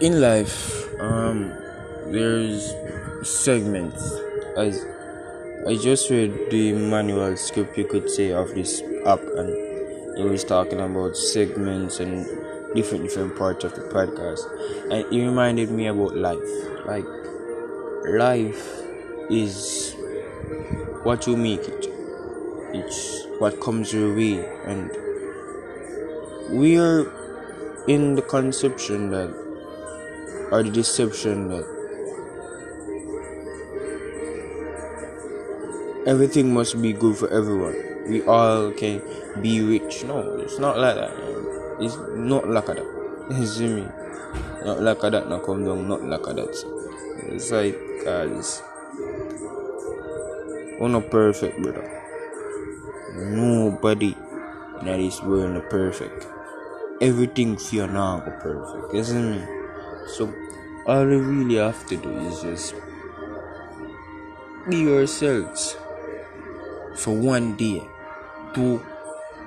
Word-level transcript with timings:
in 0.00 0.20
life, 0.20 0.88
um, 1.00 1.52
there's 2.06 2.74
segments. 3.22 4.02
As 4.56 4.84
I 5.66 5.76
just 5.76 6.10
read 6.10 6.32
the 6.50 6.72
manual 6.72 7.36
script, 7.36 7.76
you 7.76 7.84
could 7.84 8.10
say, 8.10 8.32
of 8.32 8.54
this 8.54 8.82
app, 9.06 9.20
and 9.20 9.50
it 10.18 10.24
was 10.24 10.42
talking 10.42 10.80
about 10.80 11.16
segments 11.16 12.00
and 12.00 12.26
different 12.74 13.04
different 13.04 13.36
parts 13.36 13.64
of 13.64 13.74
the 13.74 13.82
podcast, 13.82 14.40
and 14.90 15.12
it 15.12 15.24
reminded 15.24 15.70
me 15.70 15.86
about 15.86 16.16
life. 16.16 16.38
Like 16.86 17.04
life 18.04 18.80
is 19.30 19.94
what 21.02 21.26
you 21.26 21.36
make 21.36 21.68
it. 21.68 21.86
It's 22.72 23.26
what 23.38 23.60
comes 23.60 23.92
your 23.92 24.14
way, 24.14 24.44
and 24.64 24.90
we 26.50 26.78
are 26.78 27.12
in 27.86 28.14
the 28.14 28.22
conception 28.22 29.10
that 29.10 29.49
or 30.50 30.62
the 30.62 30.70
deception 30.70 31.48
that 31.48 31.64
everything 36.06 36.52
must 36.52 36.80
be 36.80 36.92
good 36.92 37.16
for 37.16 37.28
everyone. 37.28 37.76
We 38.08 38.22
all 38.22 38.72
can 38.72 39.02
be 39.40 39.60
rich. 39.60 40.04
No, 40.04 40.18
it's 40.38 40.58
not 40.58 40.78
like 40.78 40.96
that. 40.96 41.12
It's 41.80 41.96
not 42.16 42.48
like 42.48 42.66
that. 42.66 42.86
You 43.30 43.46
see 43.46 43.68
me? 43.68 43.86
Not 44.64 44.82
like 44.82 45.00
that. 45.00 45.28
Not 45.28 45.44
come 45.44 45.64
down. 45.64 45.86
Not 45.86 46.02
like 46.02 46.22
that. 46.34 46.50
It's 47.28 47.50
like 47.52 47.78
guys. 48.04 48.62
We're 50.80 50.88
not 50.88 51.10
perfect, 51.10 51.62
brother. 51.62 51.86
Nobody 53.14 54.16
in 54.80 54.86
this 54.86 55.22
world 55.22 55.56
is 55.56 55.62
perfect. 55.70 56.26
Everything 57.00 57.56
for 57.56 57.86
now 57.86 58.20
go 58.20 58.32
perfect, 58.40 58.94
isn't 58.94 59.34
it? 59.34 59.59
So 60.16 60.32
all 60.86 61.08
you 61.08 61.20
really 61.20 61.56
have 61.56 61.86
to 61.86 61.96
do 61.96 62.10
is 62.26 62.42
just 62.42 62.74
be 64.68 64.78
yourselves 64.78 65.76
for 66.96 67.14
one 67.14 67.56
day. 67.56 67.82
Do 68.54 68.78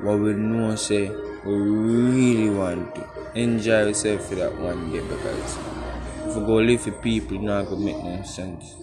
what 0.00 0.18
we 0.18 0.32
know 0.32 0.74
say 0.76 1.10
we 1.44 1.52
really 1.54 2.50
want 2.50 2.94
to. 2.94 3.06
Enjoy 3.34 3.86
yourself 3.88 4.28
for 4.28 4.36
that 4.36 4.56
one 4.56 4.90
day 4.90 5.00
because 5.00 5.58
if 6.26 6.36
we 6.36 6.46
go 6.46 6.56
live 6.56 6.80
for 6.80 6.92
people, 6.92 7.38
not 7.38 7.66
gonna 7.68 7.84
make 7.84 8.02
no 8.02 8.22
sense. 8.22 8.74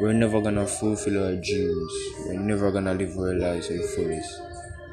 We're 0.00 0.14
never 0.14 0.40
gonna 0.40 0.66
fulfill 0.66 1.24
our 1.24 1.36
dreams. 1.36 1.92
We're 2.26 2.40
never 2.40 2.72
gonna 2.72 2.94
live 2.94 3.16
our 3.18 3.34
lives 3.34 3.68
to 3.68 3.78
the 3.78 3.84
fullest 3.84 4.40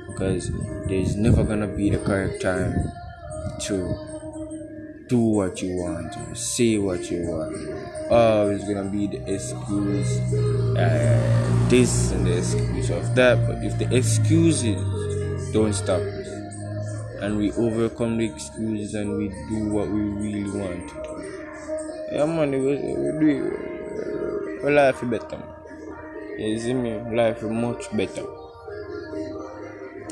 because 0.08 0.52
there's 0.88 1.16
never 1.16 1.44
gonna 1.44 1.67
be 1.67 1.89
the 1.89 2.00
correct 2.00 2.42
time 2.42 2.92
to 3.62 4.11
do 5.12 5.20
what 5.20 5.62
you 5.62 5.76
want 5.76 6.14
to 6.14 6.36
say 6.36 6.78
what 6.78 7.12
you 7.12 7.20
want. 7.28 7.54
Always 8.09 8.64
gonna 8.64 8.90
be 8.90 9.08
the 9.08 9.20
excuse 9.34 10.20
uh, 10.80 11.68
this 11.68 12.12
and 12.14 12.26
the 12.26 12.38
excuse 12.38 12.90
of 12.90 13.14
that. 13.16 13.45
But 13.45 13.62
if 13.62 13.78
the 13.78 13.94
excuses 13.94 14.80
don't 15.52 15.73
stop 15.73 16.00
us 16.00 16.28
and 17.22 17.38
we 17.38 17.52
overcome 17.53 18.18
the 18.18 18.26
excuses 18.26 18.95
and 18.95 19.18
we 19.18 19.28
do 19.50 19.70
what 19.70 19.88
we 19.90 20.00
really 20.00 20.50
want 20.50 20.88
to 20.88 20.95
do 20.95 21.12
yeah 22.14 22.25
man 22.25 22.52
we, 22.52 22.58
we 22.58 23.09
do 23.20 23.31
life 24.64 25.02
better 25.09 25.38
man. 25.38 25.44
you 26.40 26.58
see 26.59 26.73
me? 26.73 26.94
Life 27.16 27.44
much 27.44 27.96
better 27.96 28.25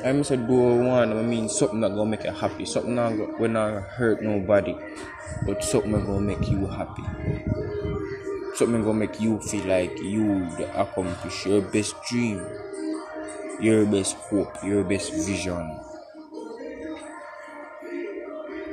I 0.03 0.11
must 0.14 0.31
do 0.31 0.53
one, 0.80 1.11
I 1.11 1.22
mean 1.22 1.50
something 1.50 1.81
that 1.81 1.89
gonna 1.89 2.09
make 2.09 2.23
you 2.23 2.31
happy, 2.31 2.66
something 2.66 2.95
that 2.95 3.17
go, 3.17 3.36
will 3.38 3.50
not 3.50 3.83
hurt 3.83 4.22
nobody, 4.22 4.75
but 5.46 5.63
something 5.63 5.91
that 5.91 6.06
gonna 6.06 6.22
make 6.22 6.47
you 6.50 6.68
happy. 6.68 7.03
Something 8.56 8.84
gonna 8.84 9.00
make 9.00 9.19
you 9.19 9.40
feel 9.40 9.66
like 9.66 9.97
you 10.01 10.47
accomplish 10.75 11.46
your 11.46 11.62
best 11.62 11.96
dream, 12.07 12.46
your 13.59 13.85
best 13.85 14.16
hope, 14.16 14.56
your 14.63 14.84
best 14.84 15.13
vision. 15.13 15.79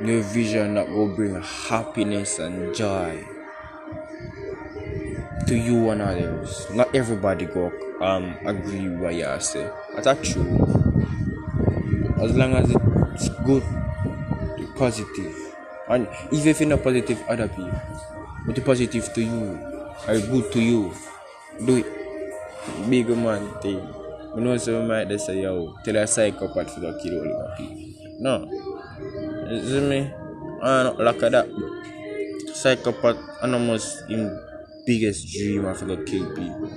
Your 0.03 0.21
vision 0.21 0.75
that 0.75 0.89
will 0.89 1.13
bring 1.15 1.41
happiness 1.41 2.39
and 2.39 2.73
joy 2.73 3.23
to 5.47 5.55
you 5.57 5.89
and 5.89 6.01
others. 6.01 6.67
Not 6.73 6.93
everybody 6.95 7.45
go 7.45 7.71
um 8.01 8.35
agree 8.45 8.87
with 8.89 8.99
what 8.99 9.15
you 9.15 9.25
say. 9.39 9.69
That's 10.03 10.31
true 10.31 10.76
as 12.21 12.35
long 12.35 12.53
as 12.53 12.69
it's 13.13 13.29
good, 13.45 13.63
positive, 14.75 15.35
and 15.89 16.07
if 16.31 16.59
you're 16.59 16.69
not 16.69 16.83
positive, 16.83 17.21
other 17.29 17.47
people, 17.47 17.71
but 18.45 18.65
positive 18.65 19.13
to 19.13 19.21
you, 19.21 19.59
are 20.07 20.19
good 20.19 20.51
to 20.51 20.61
you, 20.61 20.93
do 21.65 21.77
it. 21.77 21.85
Big 22.89 23.07
man 23.07 23.49
thing. 23.61 23.79
You 24.35 24.41
know, 24.43 24.57
so 24.57 24.85
might 24.85 25.05
they 25.07 25.17
say, 25.17 25.41
yo, 25.41 25.73
tell 25.85 25.95
a 25.95 26.05
psychopath 26.05 26.75
to 26.75 26.81
kill 27.01 27.17
all 27.17 27.23
the 27.23 27.53
people. 27.57 28.17
No. 28.19 28.45
You 29.49 29.61
see 29.65 29.79
me? 29.79 30.13
I 30.61 30.83
don't 30.83 30.99
like 30.99 31.19
that. 31.19 31.47
Psychopath, 32.53 33.17
and 33.41 33.53
almost 33.53 34.03
in 34.09 34.37
biggest 34.85 35.31
dream 35.31 35.65
of 35.65 35.79
to 35.79 36.03
kill 36.03 36.27
people. 36.35 36.69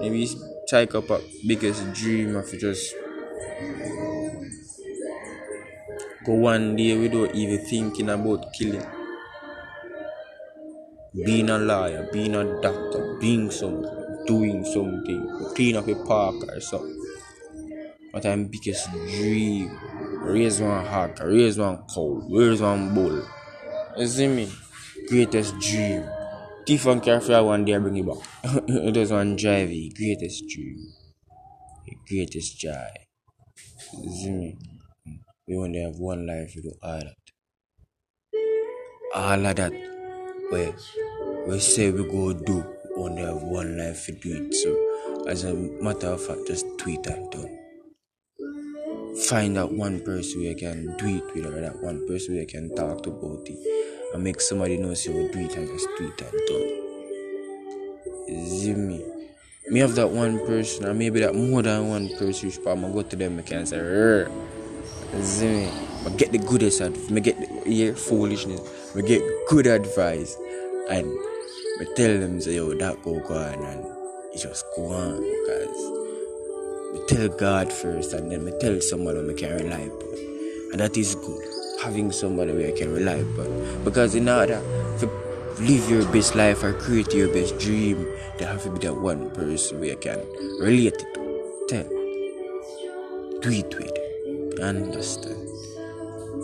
Maybe 0.00 0.26
psychopath 0.66 1.22
biggest 1.46 1.92
dream 1.92 2.36
of 2.36 2.50
just 2.58 2.94
go 6.24 6.34
one 6.34 6.76
day 6.76 6.96
without 6.96 7.34
even 7.34 7.58
thinking 7.64 8.10
about 8.10 8.52
killing. 8.52 8.86
Being 11.24 11.50
a 11.50 11.58
lawyer, 11.58 12.08
being 12.12 12.34
a 12.36 12.44
doctor, 12.60 13.16
being 13.20 13.50
something, 13.50 14.24
doing 14.26 14.64
something, 14.64 15.22
clean 15.56 15.76
up 15.76 15.88
a 15.88 15.94
park 16.04 16.36
or 16.48 16.60
something. 16.60 16.96
But 18.12 18.26
I'm 18.26 18.46
biggest 18.46 18.90
dream. 18.92 19.76
Raise 20.22 20.60
one 20.60 20.84
hawk, 20.86 21.18
raise 21.20 21.58
one 21.58 21.84
cow, 21.92 22.22
raise 22.30 22.60
one 22.60 22.94
bull. 22.94 23.24
You 23.96 24.06
see 24.06 24.28
me? 24.28 24.48
Greatest 25.08 25.58
dream. 25.58 26.04
Thief 26.66 26.86
and 26.86 27.04
one 27.46 27.64
day 27.64 27.74
I 27.74 27.78
bring 27.78 27.96
it 27.96 28.06
back. 28.06 28.18
it 28.68 28.96
was 28.96 29.10
one 29.10 29.36
drive 29.36 29.70
greatest 29.96 30.46
dream. 30.48 30.92
Greatest 32.06 32.58
joy. 32.58 33.09
You 34.02 34.10
see 34.10 34.30
me? 34.30 34.58
We 35.46 35.56
only 35.56 35.80
have 35.82 35.96
one 35.96 36.26
life 36.26 36.52
to 36.54 36.62
do 36.62 36.72
all 36.82 37.00
that. 37.00 37.16
All 39.14 39.46
of 39.46 39.56
that. 39.56 39.72
Where 40.50 40.74
we 41.46 41.58
say 41.60 41.90
we 41.90 42.04
go 42.04 42.32
do, 42.32 42.64
we 42.96 43.02
only 43.02 43.22
have 43.22 43.42
one 43.42 43.78
life 43.78 44.06
to 44.06 44.12
do 44.12 44.48
it. 44.48 44.54
So, 44.54 45.26
as 45.26 45.44
a 45.44 45.54
matter 45.54 46.08
of 46.08 46.24
fact, 46.24 46.46
just 46.46 46.66
tweet 46.78 47.06
and 47.06 47.30
done. 47.30 47.58
Find 49.28 49.56
that 49.56 49.72
one 49.72 50.00
person 50.00 50.42
you 50.42 50.54
can 50.56 50.96
do 50.96 51.06
it 51.06 51.34
with, 51.34 51.46
or 51.46 51.60
that 51.60 51.82
one 51.82 52.06
person 52.06 52.36
you 52.36 52.46
can 52.46 52.74
talk 52.74 53.02
to 53.02 53.10
about 53.10 53.46
it, 53.48 53.58
and 54.14 54.22
make 54.24 54.40
somebody 54.40 54.76
know 54.76 54.90
you 54.90 55.30
do 55.32 55.38
it 55.40 55.56
and 55.56 55.68
just 55.68 55.88
tweet 55.96 56.20
and 56.20 56.40
done. 56.48 56.90
You 58.28 58.46
see 58.46 58.74
me? 58.74 59.09
Me 59.70 59.78
have 59.78 59.94
that 59.94 60.10
one 60.10 60.44
person, 60.46 60.84
or 60.84 60.94
maybe 60.94 61.20
that 61.20 61.34
more 61.34 61.62
than 61.62 61.88
one 61.88 62.08
person, 62.18 62.48
which 62.48 62.58
I'm 62.58 62.80
gonna 62.80 62.92
go 62.92 63.02
to 63.02 63.16
them, 63.16 63.38
I 63.38 63.42
can 63.42 63.64
say, 63.66 63.78
Rrr. 63.78 64.28
See 65.22 65.46
me? 65.46 65.70
But 66.02 66.16
get 66.16 66.32
the 66.32 66.38
goodest 66.38 66.80
advice. 66.80 67.10
Me 67.10 67.20
get 67.20 67.36
the 67.38 67.70
yeah, 67.70 67.92
foolishness. 67.92 68.94
Me 68.94 69.02
get 69.02 69.22
good 69.48 69.66
advice. 69.66 70.36
And 70.88 71.06
me 71.78 71.86
tell 71.94 72.18
them 72.18 72.40
say 72.40 72.56
yo 72.56 72.74
that 72.74 73.02
go 73.02 73.14
on 73.14 73.64
and 73.64 73.84
it 74.34 74.42
just 74.42 74.64
go 74.74 74.86
on 74.86 75.20
because 75.20 75.78
me 76.92 77.00
tell 77.06 77.28
God 77.28 77.72
first 77.72 78.12
and 78.12 78.30
then 78.30 78.44
me 78.44 78.52
tell 78.60 78.80
somebody 78.80 79.20
me 79.22 79.34
can 79.34 79.52
rely 79.52 79.80
upon. 79.80 80.18
And 80.72 80.80
that 80.80 80.96
is 80.96 81.14
good. 81.14 81.44
Having 81.82 82.12
somebody 82.12 82.52
where 82.52 82.68
I 82.68 82.72
can 82.72 82.92
rely 82.92 83.16
upon. 83.16 83.84
Because 83.84 84.14
in 84.14 84.28
order 84.28 84.60
to 84.98 85.29
live 85.60 85.90
your 85.90 86.04
best 86.12 86.34
life 86.34 86.62
or 86.62 86.72
create 86.72 87.12
your 87.12 87.28
best 87.32 87.58
dream, 87.58 88.06
there 88.38 88.48
have 88.48 88.62
to 88.62 88.70
be 88.70 88.78
that 88.80 88.94
one 88.94 89.30
person 89.30 89.80
where 89.80 89.92
I 89.92 89.96
can 89.96 90.18
relate 90.58 90.94
it 90.94 91.14
to. 91.14 91.66
Tell. 91.68 91.88
Do 93.40 93.50
it 93.50 93.74
with. 93.78 94.60
Understand. 94.60 95.46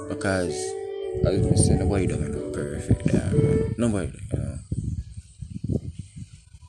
Because 0.09 0.55
as 1.25 1.47
we 1.47 1.57
say 1.57 1.75
nobody 1.75 2.07
doesn't 2.07 2.33
look 2.33 2.53
perfect 2.53 3.05
there 3.07 3.31
man. 3.33 3.75
nobody 3.79 4.13
you 4.33 4.39
know. 4.39 4.59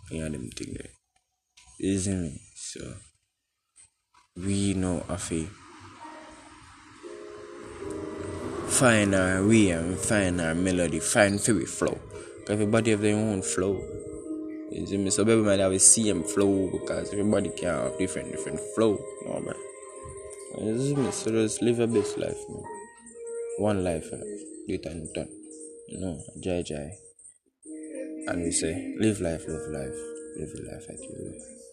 Yeah 0.09 0.29
them 0.29 0.49
thing 0.49 0.73
there 0.73 0.91
isn't 1.79 2.25
it 2.25 2.41
so. 2.55 2.94
We 4.35 4.73
know 4.73 5.03
if 5.09 5.29
we 5.29 5.49
find 8.67 9.13
our 9.15 9.45
way 9.45 9.71
and 9.71 9.97
find 9.97 10.39
our 10.39 10.55
melody 10.55 10.99
find 10.99 11.41
free 11.41 11.65
flow 11.65 11.99
everybody 12.49 12.91
have 12.91 13.01
their 13.01 13.15
own 13.15 13.41
flow 13.41 13.73
you 14.71 14.85
see 14.85 14.97
me 14.97 15.09
so 15.09 15.21
everybody 15.21 15.61
have 15.61 15.71
the 15.71 15.79
same 15.79 16.23
flow 16.23 16.69
because 16.71 17.11
everybody 17.13 17.49
can 17.49 17.69
have 17.69 17.97
different 17.97 18.31
different 18.31 18.59
flow 18.75 18.97
you 19.21 19.29
know 19.29 19.39
man 19.39 19.55
so 20.57 21.29
just 21.31 21.61
live 21.61 21.77
your 21.77 21.88
best 21.88 22.17
life, 22.17 22.38
man. 22.49 22.63
one 23.59 23.83
life, 23.83 24.07
uh, 24.11 24.17
do 24.17 24.73
it 24.73 24.85
and 24.88 25.13
done. 25.13 25.29
You 25.88 25.99
know, 25.99 26.19
jai 26.39 26.63
jai. 26.63 26.97
And 28.27 28.41
we 28.41 28.51
say, 28.51 28.95
live 28.97 29.21
life, 29.21 29.44
live 29.47 29.67
life, 29.69 29.97
live 30.38 30.49
your 30.55 30.73
life 30.73 30.85
at 30.89 30.99
you. 30.99 31.67